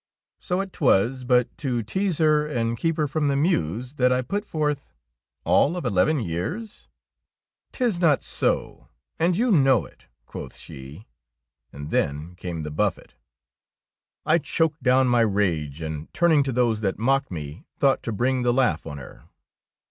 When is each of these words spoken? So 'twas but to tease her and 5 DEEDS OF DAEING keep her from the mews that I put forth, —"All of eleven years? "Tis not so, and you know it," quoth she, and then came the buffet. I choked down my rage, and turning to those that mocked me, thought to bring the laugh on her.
So 0.39 0.65
'twas 0.65 1.25
but 1.25 1.55
to 1.59 1.83
tease 1.83 2.17
her 2.17 2.47
and 2.47 2.51
5 2.51 2.57
DEEDS 2.57 2.57
OF 2.57 2.57
DAEING 2.71 2.75
keep 2.77 2.97
her 2.97 3.07
from 3.07 3.27
the 3.27 3.35
mews 3.35 3.93
that 3.97 4.11
I 4.11 4.23
put 4.23 4.43
forth, 4.45 4.93
—"All 5.45 5.77
of 5.77 5.85
eleven 5.85 6.19
years? 6.19 6.87
"Tis 7.71 7.99
not 7.99 8.23
so, 8.23 8.87
and 9.19 9.37
you 9.37 9.51
know 9.51 9.85
it," 9.85 10.07
quoth 10.25 10.57
she, 10.57 11.05
and 11.71 11.91
then 11.91 12.33
came 12.33 12.63
the 12.63 12.71
buffet. 12.71 13.13
I 14.25 14.39
choked 14.39 14.81
down 14.81 15.05
my 15.07 15.21
rage, 15.21 15.81
and 15.81 16.11
turning 16.15 16.41
to 16.45 16.51
those 16.51 16.81
that 16.81 16.97
mocked 16.97 17.29
me, 17.29 17.67
thought 17.77 18.01
to 18.01 18.11
bring 18.11 18.41
the 18.41 18.51
laugh 18.51 18.87
on 18.87 18.97
her. 18.97 19.25